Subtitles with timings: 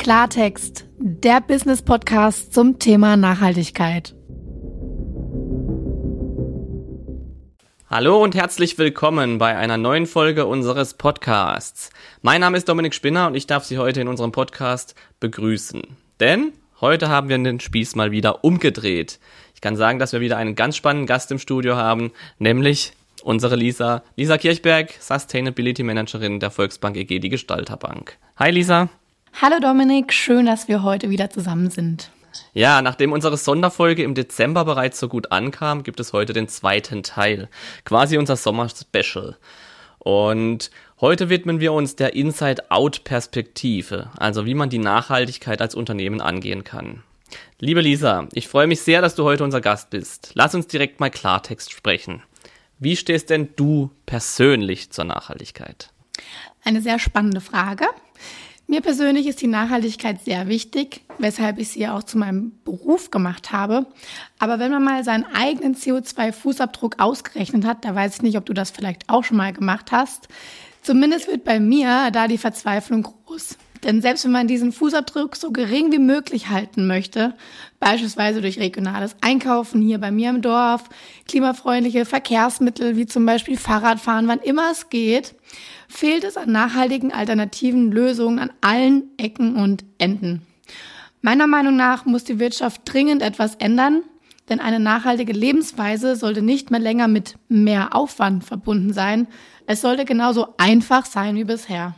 [0.00, 4.14] Klartext, der Business Podcast zum Thema Nachhaltigkeit.
[7.86, 11.90] Hallo und herzlich willkommen bei einer neuen Folge unseres Podcasts.
[12.22, 15.82] Mein Name ist Dominik Spinner und ich darf Sie heute in unserem Podcast begrüßen.
[16.18, 19.20] Denn heute haben wir den Spieß mal wieder umgedreht.
[19.54, 23.54] Ich kann sagen, dass wir wieder einen ganz spannenden Gast im Studio haben, nämlich unsere
[23.54, 28.16] Lisa, Lisa Kirchberg, Sustainability Managerin der Volksbank EG, die Gestalterbank.
[28.38, 28.88] Hi Lisa.
[29.32, 32.10] Hallo Dominik, schön, dass wir heute wieder zusammen sind.
[32.52, 37.02] Ja, nachdem unsere Sonderfolge im Dezember bereits so gut ankam, gibt es heute den zweiten
[37.02, 37.48] Teil.
[37.84, 39.36] Quasi unser Sommer-Special.
[39.98, 40.70] Und
[41.00, 47.02] heute widmen wir uns der Inside-Out-Perspektive, also wie man die Nachhaltigkeit als Unternehmen angehen kann.
[47.58, 50.32] Liebe Lisa, ich freue mich sehr, dass du heute unser Gast bist.
[50.34, 52.22] Lass uns direkt mal Klartext sprechen.
[52.78, 55.90] Wie stehst denn du persönlich zur Nachhaltigkeit?
[56.64, 57.86] Eine sehr spannende Frage.
[58.70, 63.50] Mir persönlich ist die Nachhaltigkeit sehr wichtig, weshalb ich sie auch zu meinem Beruf gemacht
[63.50, 63.86] habe.
[64.38, 68.52] Aber wenn man mal seinen eigenen CO2-Fußabdruck ausgerechnet hat, da weiß ich nicht, ob du
[68.52, 70.28] das vielleicht auch schon mal gemacht hast,
[70.82, 73.58] zumindest wird bei mir da die Verzweiflung groß.
[73.82, 77.34] Denn selbst wenn man diesen Fußabdruck so gering wie möglich halten möchte,
[77.78, 80.84] beispielsweise durch regionales Einkaufen hier bei mir im Dorf,
[81.26, 85.34] klimafreundliche Verkehrsmittel wie zum Beispiel Fahrradfahren, wann immer es geht,
[85.88, 90.42] fehlt es an nachhaltigen alternativen Lösungen an allen Ecken und Enden.
[91.22, 94.02] Meiner Meinung nach muss die Wirtschaft dringend etwas ändern,
[94.48, 99.26] denn eine nachhaltige Lebensweise sollte nicht mehr länger mit mehr Aufwand verbunden sein.
[99.66, 101.94] Es sollte genauso einfach sein wie bisher.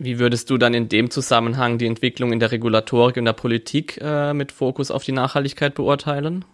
[0.00, 3.98] Wie würdest du dann in dem Zusammenhang die Entwicklung in der Regulatorik und der Politik
[4.00, 6.44] äh, mit Fokus auf die Nachhaltigkeit beurteilen?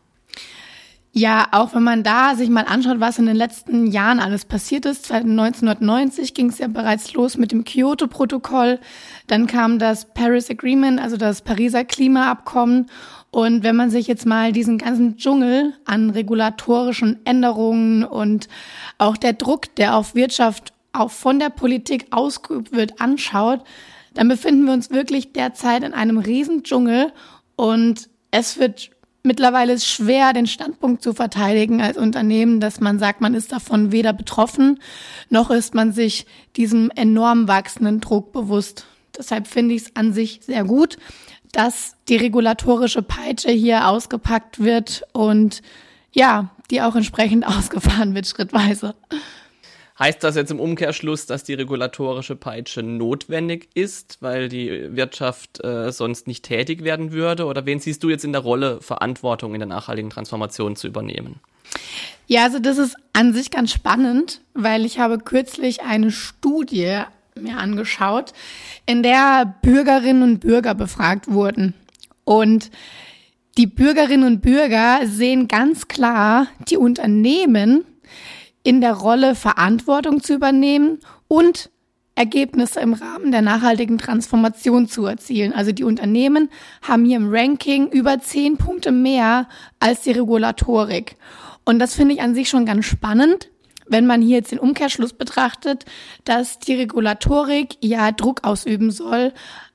[1.17, 4.85] Ja, auch wenn man da sich mal anschaut, was in den letzten Jahren alles passiert
[4.85, 5.13] ist.
[5.13, 8.81] 1990 ging es ja bereits los mit dem Kyoto-Protokoll.
[9.29, 12.87] Dann kam das Paris Agreement, also das Pariser Klimaabkommen.
[13.31, 18.49] Und wenn man sich jetzt mal diesen ganzen Dschungel an regulatorischen Änderungen und
[18.99, 23.65] auch der Druck, der auf Wirtschaft auch von der Politik ausgeübt wird, anschaut,
[24.15, 27.13] dann befinden wir uns wirklich derzeit in einem riesen Dschungel
[27.57, 28.91] und es wird
[29.27, 34.13] Mittlerweile schwer, den Standpunkt zu verteidigen als Unternehmen, dass man sagt, man ist davon weder
[34.13, 34.81] betroffen,
[35.31, 38.85] noch ist man sich diesem enorm wachsenden Druck bewusst.
[39.17, 40.99] Deshalb finde ich es an sich sehr gut,
[41.53, 45.63] dass die regulatorische Peitsche hier ausgepackt wird und
[46.13, 48.95] ja, die auch entsprechend ausgefahren wird schrittweise.
[49.97, 55.93] Heißt das jetzt im Umkehrschluss, dass die regulatorische Peitsche notwendig ist, weil die Wirtschaft äh,
[55.93, 57.45] sonst nicht tätig werden würde?
[57.45, 61.39] Oder wen siehst du jetzt in der Rolle, Verantwortung in der nachhaltigen Transformation zu übernehmen?
[62.27, 67.03] Ja, also das ist an sich ganz spannend, weil ich habe kürzlich eine Studie
[67.37, 68.33] mir angeschaut,
[68.87, 71.75] in der Bürgerinnen und Bürger befragt wurden.
[72.25, 72.71] Und
[73.59, 77.85] die Bürgerinnen und Bürger sehen ganz klar die Unternehmen
[78.65, 80.99] in der Rolle, Verantwortung zu übernehmen
[81.29, 81.71] und
[82.17, 85.53] Ergebnisse im Rahmen der nachhaltigen Transformation zu erzielen.
[85.53, 86.49] Also die Unternehmen
[86.83, 89.49] haben hier im Ranking über zehn Punkte mehr
[89.81, 91.17] als die Regulatorik.
[91.65, 93.51] Und das finde ich an sich schon ganz spannend,
[93.87, 95.85] wenn man hier jetzt den Umkehrschluss betrachtet,
[96.25, 99.33] dass die Regulatorik ja Druck ausüben soll,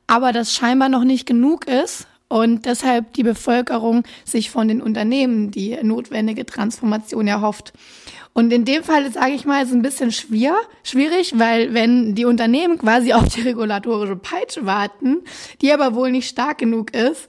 [0.08, 5.52] aber das scheinbar noch nicht genug ist und deshalb die Bevölkerung sich von den Unternehmen
[5.52, 7.74] die notwendige Transformation erhofft.
[8.34, 12.16] Und in dem Fall, sage ich mal, ist es ein bisschen schwer, schwierig, weil wenn
[12.16, 15.18] die Unternehmen quasi auf die regulatorische Peitsche warten,
[15.62, 17.28] die aber wohl nicht stark genug ist,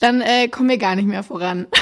[0.00, 1.66] dann äh, kommen wir gar nicht mehr voran.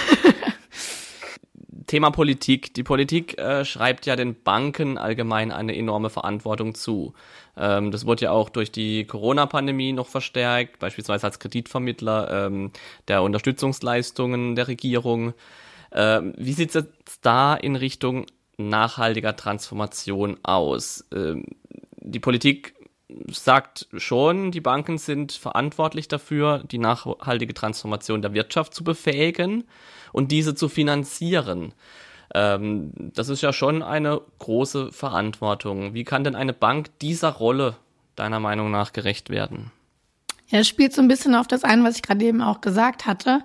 [1.91, 2.73] Thema Politik.
[2.75, 7.15] Die Politik äh, schreibt ja den Banken allgemein eine enorme Verantwortung zu.
[7.57, 12.71] Ähm, das wurde ja auch durch die Corona-Pandemie noch verstärkt, beispielsweise als Kreditvermittler ähm,
[13.09, 15.35] der Unterstützungsleistungen der Regierung.
[15.91, 18.27] Ähm, wie sieht es jetzt da in Richtung
[18.57, 21.09] nachhaltiger Transformation aus?
[21.13, 21.45] Ähm,
[21.97, 22.75] die Politik
[23.27, 29.65] sagt schon, die Banken sind verantwortlich dafür, die nachhaltige Transformation der Wirtschaft zu befähigen
[30.13, 31.73] und diese zu finanzieren.
[32.35, 35.95] Ähm, das ist ja schon eine große Verantwortung.
[35.95, 37.77] Wie kann denn eine Bank dieser Rolle
[38.17, 39.73] deiner Meinung nach gerecht werden?
[40.49, 43.07] Ja, es spielt so ein bisschen auf das ein, was ich gerade eben auch gesagt
[43.07, 43.41] hatte.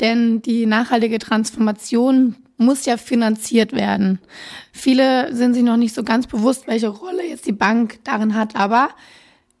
[0.00, 4.18] Denn die nachhaltige Transformation muss ja finanziert werden.
[4.72, 8.56] Viele sind sich noch nicht so ganz bewusst, welche Rolle jetzt die Bank darin hat,
[8.56, 8.90] aber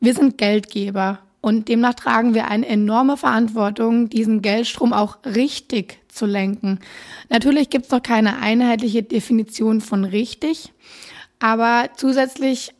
[0.00, 6.26] wir sind Geldgeber und demnach tragen wir eine enorme Verantwortung, diesen Geldstrom auch richtig zu
[6.26, 6.78] lenken.
[7.28, 10.72] Natürlich gibt es noch keine einheitliche Definition von richtig,
[11.40, 12.74] aber zusätzlich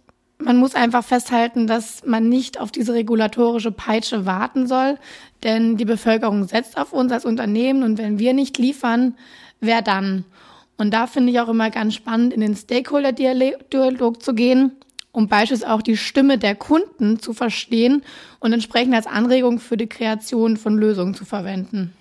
[0.44, 4.98] man muss einfach festhalten, dass man nicht auf diese regulatorische Peitsche warten soll,
[5.44, 9.14] denn die Bevölkerung setzt auf uns als Unternehmen und wenn wir nicht liefern,
[9.60, 10.24] wer dann?
[10.76, 14.72] Und da finde ich auch immer ganz spannend, in den Stakeholder-Dialog zu gehen,
[15.12, 18.02] um beispielsweise auch die Stimme der Kunden zu verstehen
[18.40, 21.92] und entsprechend als Anregung für die Kreation von Lösungen zu verwenden.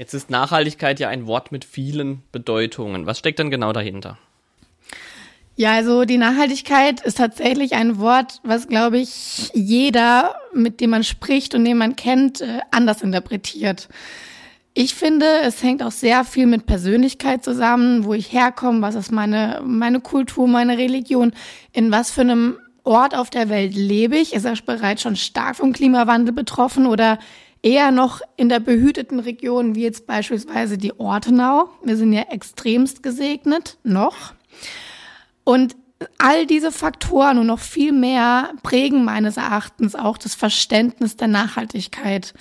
[0.00, 3.04] Jetzt ist Nachhaltigkeit ja ein Wort mit vielen Bedeutungen.
[3.04, 4.16] Was steckt denn genau dahinter?
[5.56, 11.04] Ja, also die Nachhaltigkeit ist tatsächlich ein Wort, was, glaube ich, jeder, mit dem man
[11.04, 13.90] spricht und den man kennt, äh, anders interpretiert.
[14.72, 19.12] Ich finde, es hängt auch sehr viel mit Persönlichkeit zusammen, wo ich herkomme, was ist
[19.12, 21.32] meine, meine Kultur, meine Religion,
[21.72, 24.32] in was für einem Ort auf der Welt lebe ich?
[24.32, 27.18] Ist er bereits schon stark vom Klimawandel betroffen oder
[27.62, 31.68] eher noch in der behüteten Region, wie jetzt beispielsweise die Ortenau?
[31.82, 34.32] Wir sind ja extremst gesegnet, noch.
[35.44, 35.76] Und
[36.18, 42.34] all diese Faktoren und noch viel mehr prägen meines Erachtens auch das Verständnis der Nachhaltigkeit.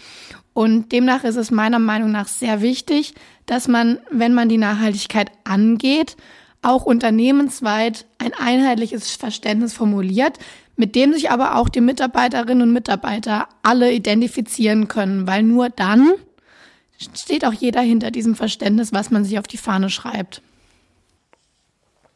[0.54, 3.14] Und demnach ist es meiner Meinung nach sehr wichtig,
[3.46, 6.16] dass man, wenn man die Nachhaltigkeit angeht,
[6.62, 10.38] auch unternehmensweit ein einheitliches Verständnis formuliert,
[10.80, 16.14] mit dem sich aber auch die Mitarbeiterinnen und Mitarbeiter alle identifizieren können, weil nur dann
[16.98, 20.42] steht auch jeder hinter diesem Verständnis, was man sich auf die Fahne schreibt.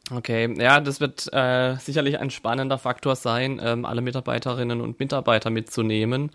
[0.10, 5.50] Okay, ja, das wird äh, sicherlich ein spannender Faktor sein, ähm, alle Mitarbeiterinnen und Mitarbeiter
[5.50, 6.32] mitzunehmen.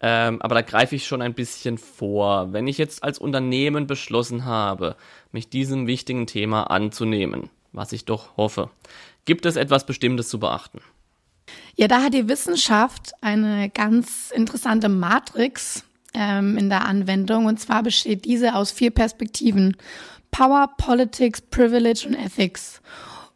[0.00, 2.50] Ähm, aber da greife ich schon ein bisschen vor.
[2.54, 4.96] Wenn ich jetzt als Unternehmen beschlossen habe,
[5.32, 8.70] mich diesem wichtigen Thema anzunehmen, was ich doch hoffe,
[9.26, 10.80] gibt es etwas Bestimmtes zu beachten?
[11.80, 17.46] Ja, da hat die Wissenschaft eine ganz interessante Matrix ähm, in der Anwendung.
[17.46, 19.76] Und zwar besteht diese aus vier Perspektiven.
[20.32, 22.82] Power, Politics, Privilege und Ethics.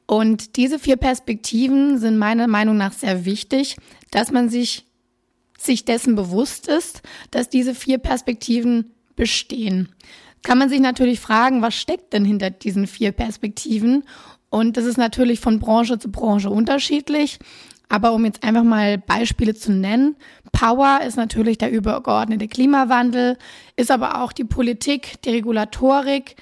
[0.06, 3.76] Und diese vier Perspektiven sind meiner Meinung nach sehr wichtig,
[4.10, 4.86] dass man sich,
[5.56, 9.88] sich dessen bewusst ist, dass diese vier Perspektiven bestehen.
[10.42, 14.02] Kann man sich natürlich fragen, was steckt denn hinter diesen vier Perspektiven?
[14.50, 17.38] Und das ist natürlich von Branche zu Branche unterschiedlich.
[17.92, 20.16] Aber um jetzt einfach mal Beispiele zu nennen,
[20.50, 23.36] Power ist natürlich der übergeordnete Klimawandel,
[23.76, 26.36] ist aber auch die Politik, die Regulatorik,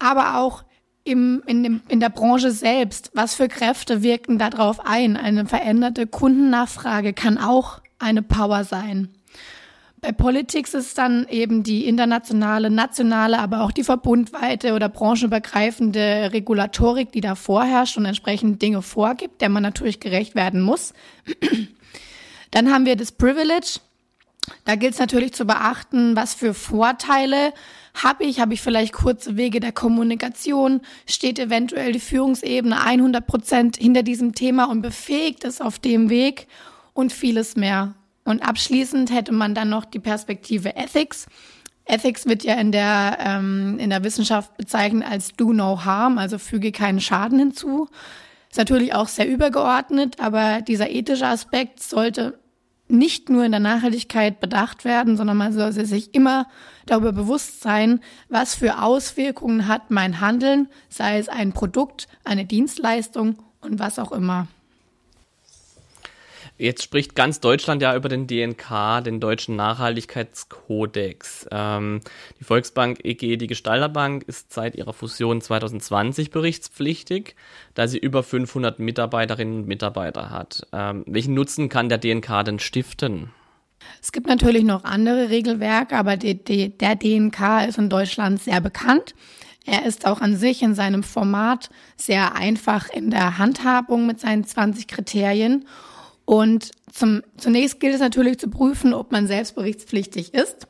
[0.00, 0.64] aber auch
[1.04, 3.12] im, in, dem, in der Branche selbst.
[3.14, 5.16] Was für Kräfte wirken darauf ein?
[5.16, 9.08] Eine veränderte Kundennachfrage kann auch eine Power sein.
[10.04, 17.12] Bei Politics ist dann eben die internationale, nationale, aber auch die verbundweite oder branchenübergreifende Regulatorik,
[17.12, 20.92] die da vorherrscht und entsprechend Dinge vorgibt, der man natürlich gerecht werden muss.
[22.50, 23.78] Dann haben wir das Privilege.
[24.64, 27.54] Da gilt es natürlich zu beachten, was für Vorteile
[27.94, 33.76] habe ich, habe ich vielleicht kurze Wege der Kommunikation, steht eventuell die Führungsebene 100 Prozent
[33.76, 36.48] hinter diesem Thema und befähigt es auf dem Weg
[36.92, 37.94] und vieles mehr.
[38.24, 41.26] Und abschließend hätte man dann noch die Perspektive Ethics.
[41.84, 46.38] Ethics wird ja in der, ähm, in der Wissenschaft bezeichnet als do no harm, also
[46.38, 47.88] füge keinen Schaden hinzu.
[48.50, 52.38] Ist natürlich auch sehr übergeordnet, aber dieser ethische Aspekt sollte
[52.88, 56.46] nicht nur in der Nachhaltigkeit bedacht werden, sondern man sollte sich immer
[56.86, 63.42] darüber bewusst sein, was für Auswirkungen hat mein Handeln, sei es ein Produkt, eine Dienstleistung
[63.60, 64.46] und was auch immer.
[66.62, 71.48] Jetzt spricht ganz Deutschland ja über den DNK, den Deutschen Nachhaltigkeitskodex.
[71.50, 72.02] Ähm,
[72.38, 77.34] die Volksbank EG, die Gestalterbank, ist seit ihrer Fusion 2020 berichtspflichtig,
[77.74, 80.64] da sie über 500 Mitarbeiterinnen und Mitarbeiter hat.
[80.72, 83.32] Ähm, welchen Nutzen kann der DNK denn stiften?
[84.00, 88.60] Es gibt natürlich noch andere Regelwerke, aber die, die, der DNK ist in Deutschland sehr
[88.60, 89.16] bekannt.
[89.66, 94.44] Er ist auch an sich in seinem Format sehr einfach in der Handhabung mit seinen
[94.44, 95.64] 20 Kriterien
[96.32, 100.66] und zum, zunächst gilt es natürlich zu prüfen, ob man selbst berichtspflichtig ist.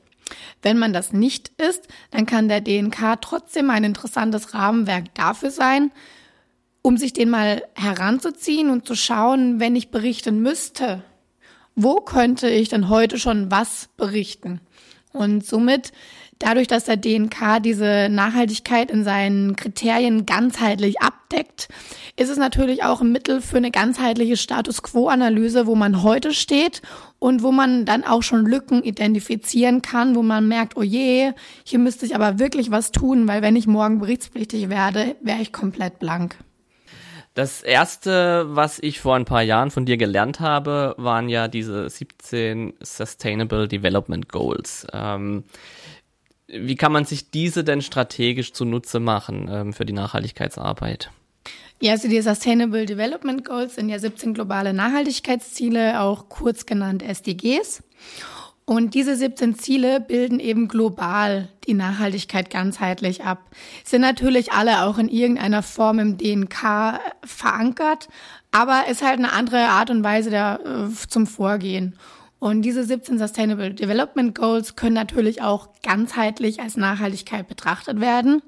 [0.60, 5.92] Wenn man das nicht ist, dann kann der DNK trotzdem ein interessantes Rahmenwerk dafür sein,
[6.82, 11.04] um sich den mal heranzuziehen und zu schauen, wenn ich berichten müsste,
[11.76, 14.60] wo könnte ich denn heute schon was berichten?
[15.12, 15.92] Und somit
[16.42, 21.68] Dadurch, dass der DNK diese Nachhaltigkeit in seinen Kriterien ganzheitlich abdeckt,
[22.16, 26.82] ist es natürlich auch ein Mittel für eine ganzheitliche Status Quo-Analyse, wo man heute steht
[27.20, 31.30] und wo man dann auch schon Lücken identifizieren kann, wo man merkt, oh je,
[31.62, 35.52] hier müsste ich aber wirklich was tun, weil wenn ich morgen berichtspflichtig werde, wäre ich
[35.52, 36.36] komplett blank.
[37.34, 41.88] Das erste, was ich vor ein paar Jahren von dir gelernt habe, waren ja diese
[41.88, 44.86] 17 Sustainable Development Goals.
[44.92, 45.44] Ähm,
[46.52, 51.10] wie kann man sich diese denn strategisch zunutze machen ähm, für die Nachhaltigkeitsarbeit?
[51.80, 57.82] Ja, also die Sustainable Development Goals sind ja 17 globale Nachhaltigkeitsziele, auch kurz genannt SDGs.
[58.64, 63.50] Und diese 17 Ziele bilden eben global die Nachhaltigkeit ganzheitlich ab.
[63.84, 68.08] Sind natürlich alle auch in irgendeiner Form im DNK verankert,
[68.52, 71.96] aber ist halt eine andere Art und Weise der, äh, zum Vorgehen.
[72.42, 78.42] Und diese 17 Sustainable Development Goals können natürlich auch ganzheitlich als Nachhaltigkeit betrachtet werden.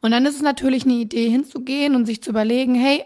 [0.00, 3.04] Und dann ist es natürlich eine Idee hinzugehen und sich zu überlegen, hey,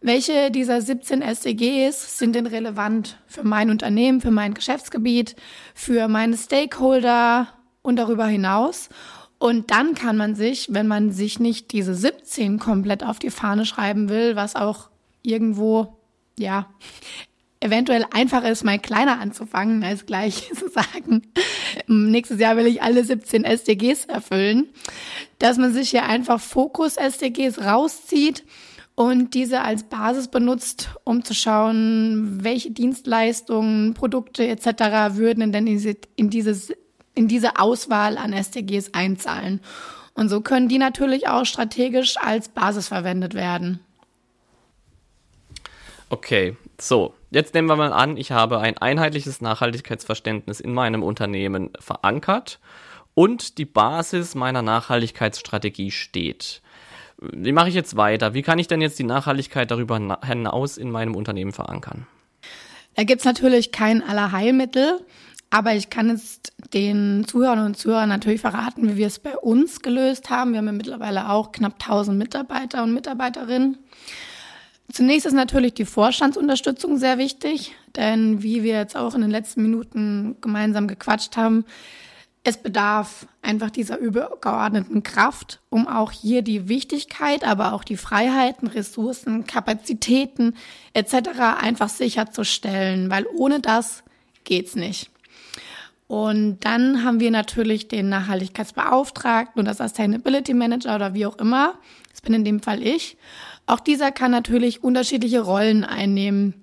[0.00, 5.36] welche dieser 17 SDGs sind denn relevant für mein Unternehmen, für mein Geschäftsgebiet,
[5.72, 7.46] für meine Stakeholder
[7.82, 8.88] und darüber hinaus?
[9.38, 13.66] Und dann kann man sich, wenn man sich nicht diese 17 komplett auf die Fahne
[13.66, 14.88] schreiben will, was auch
[15.22, 15.96] irgendwo,
[16.36, 16.66] ja,
[17.64, 21.22] eventuell einfacher ist, mal kleiner anzufangen, als gleich zu sagen,
[21.86, 24.68] nächstes Jahr will ich alle 17 SDGs erfüllen,
[25.38, 28.44] dass man sich hier einfach Fokus-SDGs rauszieht
[28.94, 35.16] und diese als Basis benutzt, um zu schauen, welche Dienstleistungen, Produkte etc.
[35.16, 36.70] würden denn in diese, in, dieses,
[37.14, 39.60] in diese Auswahl an SDGs einzahlen.
[40.12, 43.80] Und so können die natürlich auch strategisch als Basis verwendet werden.
[46.10, 51.70] Okay, so, jetzt nehmen wir mal an, ich habe ein einheitliches Nachhaltigkeitsverständnis in meinem Unternehmen
[51.78, 52.60] verankert
[53.14, 56.62] und die Basis meiner Nachhaltigkeitsstrategie steht.
[57.18, 58.34] Wie mache ich jetzt weiter?
[58.34, 62.06] Wie kann ich denn jetzt die Nachhaltigkeit darüber hinaus in meinem Unternehmen verankern?
[62.94, 65.04] Da gibt es natürlich kein Allerheilmittel,
[65.50, 69.80] aber ich kann jetzt den Zuhörern und Zuhörern natürlich verraten, wie wir es bei uns
[69.80, 70.52] gelöst haben.
[70.52, 73.78] Wir haben ja mittlerweile auch knapp 1000 Mitarbeiter und Mitarbeiterinnen.
[74.94, 79.62] Zunächst ist natürlich die Vorstandsunterstützung sehr wichtig, denn wie wir jetzt auch in den letzten
[79.62, 81.64] Minuten gemeinsam gequatscht haben,
[82.44, 88.68] es bedarf einfach dieser übergeordneten Kraft, um auch hier die Wichtigkeit, aber auch die Freiheiten,
[88.68, 90.54] Ressourcen, Kapazitäten
[90.92, 91.40] etc.
[91.60, 94.04] einfach sicherzustellen, weil ohne das
[94.44, 95.10] geht's nicht.
[96.06, 101.80] Und dann haben wir natürlich den Nachhaltigkeitsbeauftragten und das Sustainability Manager oder wie auch immer.
[102.12, 103.16] Das bin in dem Fall ich.
[103.66, 106.54] Auch dieser kann natürlich unterschiedliche Rollen einnehmen.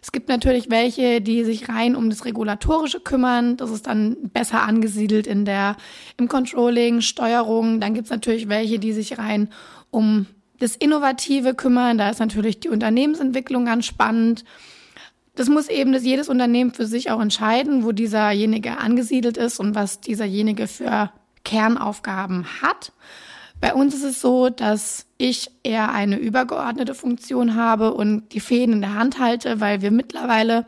[0.00, 3.56] Es gibt natürlich welche, die sich rein um das Regulatorische kümmern.
[3.56, 5.76] Das ist dann besser angesiedelt in der,
[6.18, 7.80] im Controlling, Steuerung.
[7.80, 9.48] Dann gibt es natürlich welche, die sich rein
[9.90, 10.26] um
[10.58, 11.96] das Innovative kümmern.
[11.98, 14.44] Da ist natürlich die Unternehmensentwicklung ganz spannend.
[15.36, 19.74] Das muss eben das jedes Unternehmen für sich auch entscheiden, wo dieserjenige angesiedelt ist und
[19.74, 21.10] was dieserjenige für
[21.44, 22.92] Kernaufgaben hat.
[23.60, 28.74] Bei uns ist es so, dass ich eher eine übergeordnete Funktion habe und die Fäden
[28.74, 30.66] in der Hand halte, weil wir mittlerweile,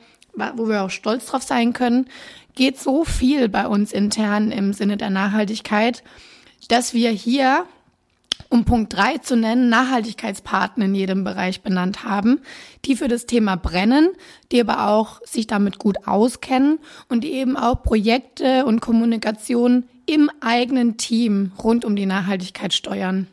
[0.55, 2.07] wo wir auch stolz drauf sein können,
[2.55, 6.03] geht so viel bei uns intern im Sinne der Nachhaltigkeit,
[6.69, 7.67] dass wir hier,
[8.49, 12.41] um Punkt drei zu nennen, Nachhaltigkeitspartner in jedem Bereich benannt haben,
[12.85, 14.09] die für das Thema brennen,
[14.53, 16.79] die aber auch sich damit gut auskennen
[17.09, 23.27] und die eben auch Projekte und Kommunikation im eigenen Team rund um die Nachhaltigkeit steuern.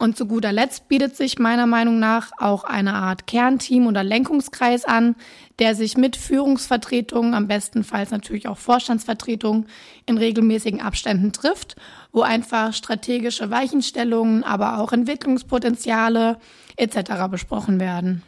[0.00, 4.84] Und zu guter Letzt bietet sich meiner Meinung nach auch eine Art Kernteam oder Lenkungskreis
[4.84, 5.16] an,
[5.58, 9.66] der sich mit Führungsvertretungen, am bestenfalls natürlich auch Vorstandsvertretungen,
[10.06, 11.74] in regelmäßigen Abständen trifft,
[12.12, 16.38] wo einfach strategische Weichenstellungen, aber auch Entwicklungspotenziale
[16.76, 17.28] etc.
[17.28, 18.22] besprochen werden.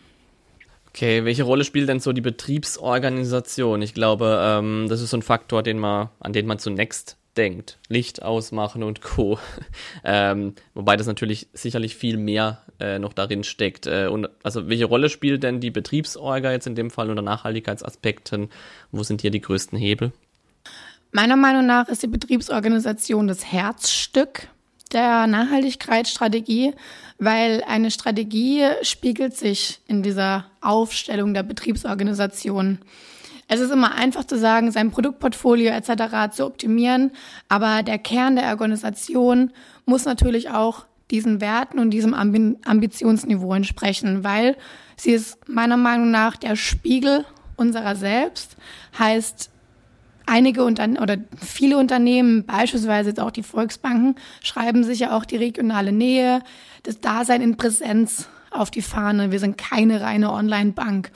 [0.88, 3.80] Okay, welche Rolle spielt denn so die Betriebsorganisation?
[3.80, 7.78] Ich glaube, ähm, das ist so ein Faktor, den man, an den man zunächst denkt.
[7.88, 9.38] Licht ausmachen und Co.
[10.04, 13.86] ähm, wobei das natürlich sicherlich viel mehr äh, noch darin steckt.
[13.86, 18.50] Äh, und also welche Rolle spielt denn die Betriebsorga jetzt in dem Fall unter Nachhaltigkeitsaspekten?
[18.90, 20.12] Wo sind hier die größten Hebel?
[21.12, 24.48] Meiner Meinung nach ist die Betriebsorganisation das Herzstück
[24.92, 26.74] der Nachhaltigkeitsstrategie,
[27.18, 32.78] weil eine Strategie spiegelt sich in dieser Aufstellung der Betriebsorganisation.
[33.52, 36.32] Es ist immer einfach zu sagen, sein Produktportfolio etc.
[36.32, 37.10] zu optimieren,
[37.48, 39.50] aber der Kern der Organisation
[39.86, 44.56] muss natürlich auch diesen Werten und diesem Ambitionsniveau entsprechen, weil
[44.96, 47.24] sie ist meiner Meinung nach der Spiegel
[47.56, 48.56] unserer selbst,
[48.96, 49.50] heißt
[50.26, 54.14] einige Unternehmen oder viele Unternehmen, beispielsweise jetzt auch die Volksbanken,
[54.44, 56.40] schreiben sich ja auch die regionale Nähe,
[56.84, 59.32] das Dasein in Präsenz auf die Fahne.
[59.32, 61.10] Wir sind keine reine Online-Bank.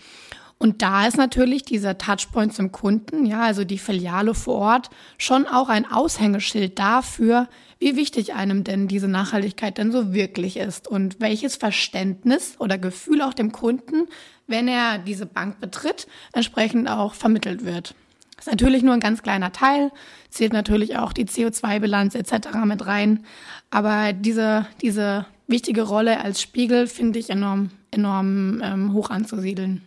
[0.59, 5.47] Und da ist natürlich dieser Touchpoint zum Kunden, ja, also die Filiale vor Ort, schon
[5.47, 11.21] auch ein Aushängeschild dafür, wie wichtig einem denn diese Nachhaltigkeit denn so wirklich ist und
[11.21, 14.07] welches Verständnis oder Gefühl auch dem Kunden,
[14.47, 17.95] wenn er diese Bank betritt, entsprechend auch vermittelt wird.
[18.39, 19.91] Ist natürlich nur ein ganz kleiner Teil,
[20.31, 22.49] zählt natürlich auch die CO2-Bilanz etc.
[22.65, 23.25] mit rein.
[23.71, 29.83] Aber diese, diese wichtige Rolle als Spiegel finde ich enorm, enorm ähm, hoch anzusiedeln.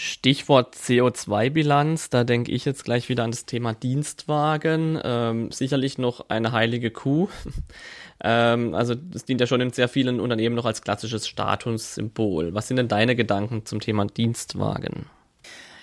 [0.00, 4.96] Stichwort CO2-Bilanz, da denke ich jetzt gleich wieder an das Thema Dienstwagen.
[5.02, 7.26] Ähm, sicherlich noch eine heilige Kuh.
[8.22, 12.54] ähm, also das dient ja schon in sehr vielen Unternehmen noch als klassisches Statussymbol.
[12.54, 15.06] Was sind denn deine Gedanken zum Thema Dienstwagen?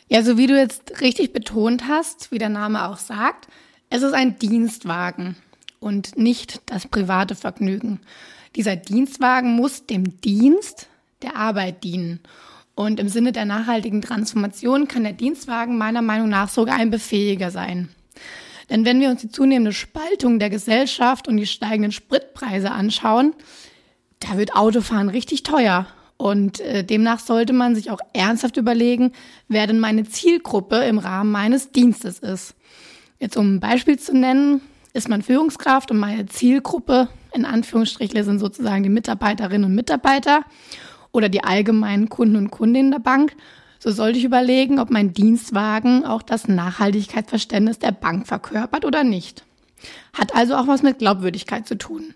[0.07, 3.49] Ja, so wie du jetzt richtig betont hast, wie der Name auch sagt,
[3.89, 5.35] es ist ein Dienstwagen
[5.81, 7.99] und nicht das private Vergnügen.
[8.55, 10.87] Dieser Dienstwagen muss dem Dienst
[11.21, 12.21] der Arbeit dienen.
[12.75, 17.49] Und im Sinne der nachhaltigen Transformation kann der Dienstwagen meiner Meinung nach sogar ein Befähiger
[17.49, 17.89] sein.
[18.69, 23.33] Denn wenn wir uns die zunehmende Spaltung der Gesellschaft und die steigenden Spritpreise anschauen,
[24.19, 25.87] da wird Autofahren richtig teuer.
[26.17, 29.11] Und äh, demnach sollte man sich auch ernsthaft überlegen,
[29.47, 32.55] wer denn meine Zielgruppe im Rahmen meines Dienstes ist.
[33.19, 34.61] Jetzt um ein Beispiel zu nennen,
[34.93, 40.41] ist man Führungskraft und meine Zielgruppe in Anführungsstrichen sind sozusagen die Mitarbeiterinnen und Mitarbeiter
[41.15, 43.35] oder die allgemeinen Kunden und Kundinnen der Bank,
[43.79, 49.45] so sollte ich überlegen, ob mein Dienstwagen auch das Nachhaltigkeitsverständnis der Bank verkörpert oder nicht.
[50.13, 52.13] Hat also auch was mit Glaubwürdigkeit zu tun.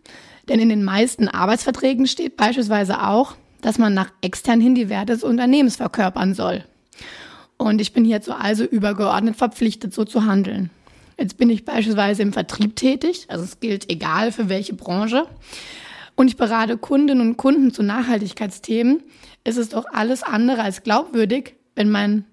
[0.49, 5.13] Denn in den meisten Arbeitsverträgen steht beispielsweise auch, dass man nach extern hin die Werte
[5.13, 6.63] des Unternehmens verkörpern soll.
[7.57, 10.71] Und ich bin hierzu also übergeordnet verpflichtet, so zu handeln.
[11.17, 15.25] Jetzt bin ich beispielsweise im Vertrieb tätig, also es gilt egal für welche Branche
[16.19, 19.03] und ich berate Kundinnen und Kunden zu Nachhaltigkeitsthemen,
[19.45, 22.25] ist es doch alles andere als glaubwürdig, wenn mein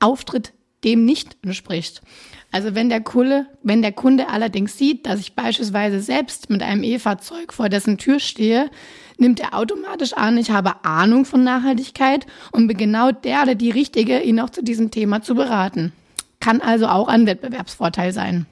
[0.00, 2.02] Auftritt dem nicht entspricht.
[2.50, 6.82] Also wenn der Kunde, wenn der Kunde allerdings sieht, dass ich beispielsweise selbst mit einem
[6.82, 8.68] E-Fahrzeug vor dessen Tür stehe,
[9.16, 13.70] nimmt er automatisch an, ich habe Ahnung von Nachhaltigkeit und bin genau der oder die
[13.70, 15.92] Richtige, ihn auch zu diesem Thema zu beraten.
[16.40, 18.46] Kann also auch ein Wettbewerbsvorteil sein.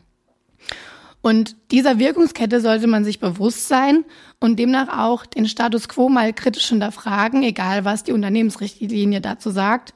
[1.29, 4.07] Und dieser Wirkungskette sollte man sich bewusst sein
[4.41, 9.93] und demnach auch den Status quo mal kritisch hinterfragen, egal was die Unternehmensrichtlinie dazu sagt.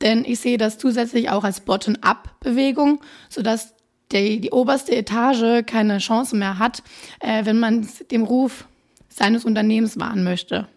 [0.00, 3.74] Denn ich sehe das zusätzlich auch als Bottom-up-Bewegung, sodass
[4.12, 6.84] die, die oberste Etage keine Chance mehr hat,
[7.18, 8.68] äh, wenn man dem Ruf
[9.08, 10.68] seines Unternehmens wahren möchte.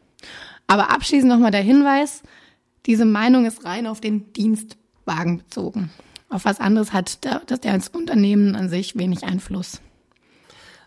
[0.65, 2.23] Aber abschließend nochmal der Hinweis,
[2.87, 5.91] diese Meinung ist rein auf den Dienstwagen bezogen.
[6.27, 9.79] Auf was anderes hat der, als Unternehmen an sich wenig Einfluss.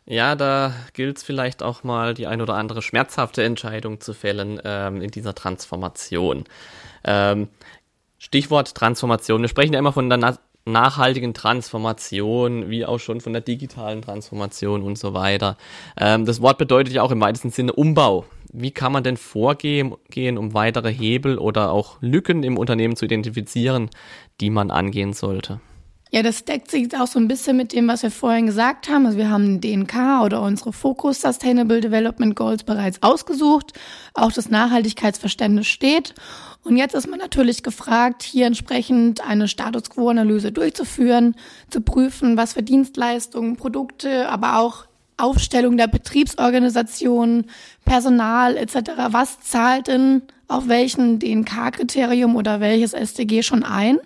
[0.07, 4.61] Ja, da gilt es vielleicht auch mal die ein oder andere schmerzhafte Entscheidung zu fällen
[4.62, 6.45] ähm, in dieser Transformation.
[7.05, 7.49] Ähm,
[8.19, 9.40] Stichwort Transformation.
[9.40, 14.01] Wir sprechen ja immer von der na nachhaltigen Transformation, wie auch schon von der digitalen
[14.01, 15.59] Transformation und so weiter.
[15.99, 18.25] Ähm, das Wort bedeutet ja auch im weitesten Sinne Umbau.
[18.51, 19.93] Wie kann man denn vorgehen,
[20.38, 23.90] um weitere Hebel oder auch Lücken im Unternehmen zu identifizieren,
[24.40, 25.61] die man angehen sollte?
[26.14, 29.05] Ja, das deckt sich auch so ein bisschen mit dem, was wir vorhin gesagt haben.
[29.05, 33.72] Also wir haben DNK oder unsere Focus Sustainable Development Goals bereits ausgesucht.
[34.14, 36.14] Auch das Nachhaltigkeitsverständnis steht.
[36.62, 41.35] Und jetzt ist man natürlich gefragt, hier entsprechend eine Status Quo-Analyse durchzuführen,
[41.68, 44.85] zu prüfen, was für Dienstleistungen, Produkte, aber auch
[45.16, 47.46] Aufstellung der Betriebsorganisation,
[47.85, 48.77] Personal etc.
[49.09, 53.98] Was zahlt denn auf welchen DNK-Kriterium oder welches SDG schon ein?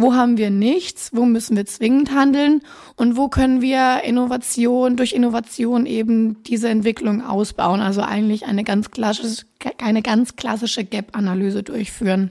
[0.00, 1.10] Wo haben wir nichts?
[1.12, 2.62] Wo müssen wir zwingend handeln?
[2.96, 7.80] Und wo können wir Innovation durch Innovation eben diese Entwicklung ausbauen?
[7.80, 9.44] Also eigentlich eine ganz klassische,
[9.82, 12.30] eine ganz klassische Gap-Analyse durchführen.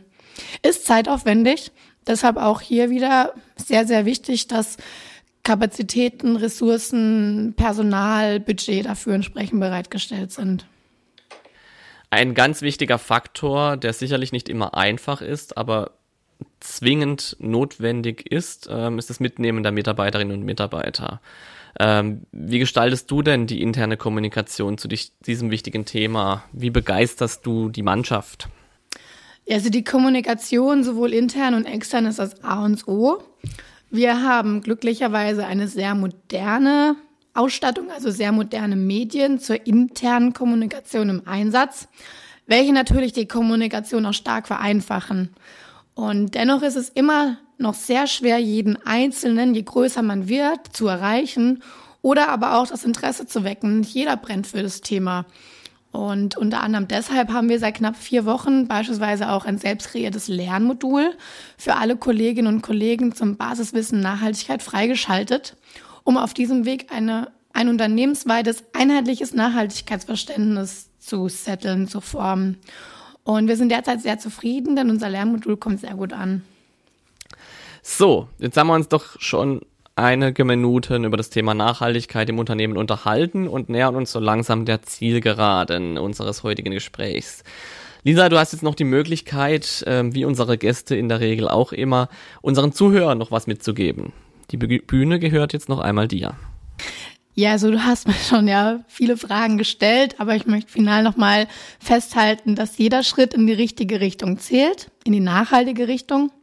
[0.63, 1.71] Ist zeitaufwendig.
[2.07, 4.77] Deshalb auch hier wieder sehr, sehr wichtig, dass
[5.43, 10.65] Kapazitäten, Ressourcen, Personal, Budget dafür entsprechend bereitgestellt sind.
[12.11, 15.98] Ein ganz wichtiger Faktor, der sicherlich nicht immer einfach ist, aber
[16.59, 21.21] zwingend notwendig ist, ähm, ist das Mitnehmen der Mitarbeiterinnen und Mitarbeiter.
[21.79, 26.43] Ähm, wie gestaltest du denn die interne Kommunikation zu diesem wichtigen Thema?
[26.51, 28.49] Wie begeisterst du die Mannschaft?
[29.49, 33.23] Also die Kommunikation sowohl intern und extern ist das A und O.
[33.89, 36.95] Wir haben glücklicherweise eine sehr moderne
[37.33, 41.87] Ausstattung, also sehr moderne Medien zur internen Kommunikation im Einsatz,
[42.45, 45.33] welche natürlich die Kommunikation auch stark vereinfachen.
[45.99, 50.87] Und dennoch ist es immer noch sehr schwer, jeden Einzelnen, je größer man wird, zu
[50.87, 51.61] erreichen
[52.01, 53.83] oder aber auch das Interesse zu wecken.
[53.83, 55.25] Jeder brennt für das Thema.
[55.91, 60.29] Und unter anderem deshalb haben wir seit knapp vier Wochen beispielsweise auch ein selbst kreiertes
[60.29, 61.17] Lernmodul
[61.57, 65.57] für alle Kolleginnen und Kollegen zum Basiswissen Nachhaltigkeit freigeschaltet,
[66.05, 72.57] um auf diesem Weg eine, ein unternehmensweites, einheitliches Nachhaltigkeitsverständnis zu setteln, zu formen.
[73.29, 76.41] Und wir sind derzeit sehr zufrieden, denn unser Lernmodul kommt sehr gut an.
[77.83, 79.61] So, jetzt haben wir uns doch schon
[79.95, 84.81] einige Minuten über das Thema Nachhaltigkeit im Unternehmen unterhalten und nähern uns so langsam der
[84.81, 87.43] Zielgeraden unseres heutigen Gesprächs.
[88.03, 91.71] Lisa, du hast jetzt noch die Möglichkeit, äh, wie unsere Gäste in der Regel auch
[91.71, 92.09] immer,
[92.41, 94.11] unseren Zuhörern noch was mitzugeben.
[94.49, 96.33] Die Bühne gehört jetzt noch einmal dir.
[97.39, 101.47] Ja, also du hast mir schon ja viele Fragen gestellt, aber ich möchte final nochmal
[101.79, 106.33] festhalten, dass jeder Schritt in die richtige Richtung zählt, in die nachhaltige Richtung.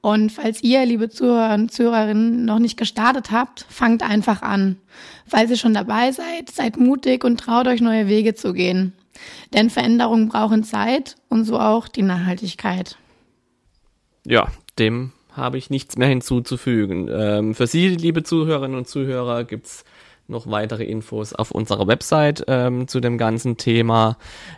[0.00, 4.74] Und falls ihr, liebe Zuhörer und Zuhörerinnen, noch nicht gestartet habt, fangt einfach an.
[5.24, 8.92] Falls ihr schon dabei seid, seid mutig und traut euch neue Wege zu gehen.
[9.52, 12.98] Denn Veränderungen brauchen Zeit und so auch die Nachhaltigkeit.
[14.26, 14.48] Ja,
[14.80, 17.08] dem habe ich nichts mehr hinzuzufügen.
[17.08, 19.84] Ähm, für Sie, liebe Zuhörerinnen und Zuhörer, gibt's
[20.26, 24.16] noch weitere Infos auf unserer Website ähm, zu dem ganzen Thema.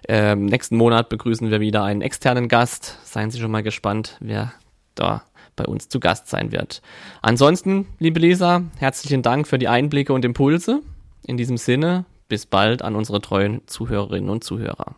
[0.09, 2.98] Ähm, nächsten Monat begrüßen wir wieder einen externen Gast.
[3.05, 4.52] Seien Sie schon mal gespannt, wer
[4.94, 5.24] da
[5.57, 6.83] bei uns zu Gast sein wird.
[7.22, 10.83] Ansonsten, liebe Lisa, herzlichen Dank für die Einblicke und Impulse.
[11.26, 14.94] In diesem Sinne, bis bald an unsere treuen Zuhörerinnen und Zuhörer.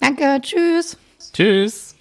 [0.00, 0.96] Danke, tschüss.
[1.32, 1.97] Tschüss.